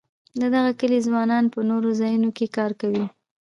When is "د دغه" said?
0.39-0.71